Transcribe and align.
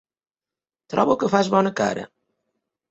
Trobo 0.95 1.19
que 1.21 1.31
fas 1.37 1.53
bona 1.57 1.77
cara. 1.85 2.11